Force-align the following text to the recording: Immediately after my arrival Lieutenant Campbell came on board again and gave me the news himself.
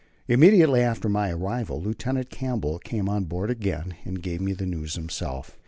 Immediately 0.27 0.81
after 0.81 1.07
my 1.09 1.31
arrival 1.31 1.79
Lieutenant 1.79 2.31
Campbell 2.31 2.79
came 2.79 3.07
on 3.07 3.25
board 3.25 3.51
again 3.51 3.93
and 4.03 4.19
gave 4.19 4.41
me 4.41 4.51
the 4.53 4.65
news 4.65 4.95
himself. 4.95 5.55